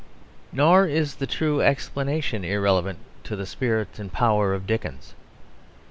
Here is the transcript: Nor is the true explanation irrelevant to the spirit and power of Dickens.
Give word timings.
Nor 0.51 0.87
is 0.87 1.13
the 1.17 1.27
true 1.27 1.61
explanation 1.61 2.43
irrelevant 2.43 2.97
to 3.23 3.35
the 3.35 3.45
spirit 3.45 3.99
and 3.99 4.11
power 4.11 4.51
of 4.55 4.65
Dickens. 4.65 5.13